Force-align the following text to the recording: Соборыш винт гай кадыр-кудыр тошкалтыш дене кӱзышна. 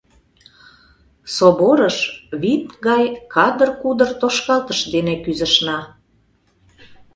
Соборыш 1.35 1.97
винт 2.41 2.67
гай 2.85 3.03
кадыр-кудыр 3.33 4.09
тошкалтыш 4.21 4.79
дене 4.93 5.13
кӱзышна. 5.23 5.79